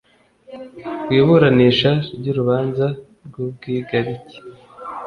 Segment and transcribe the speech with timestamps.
[1.09, 2.85] w iburanisha ry urubanza
[3.25, 4.37] rw ubwigarike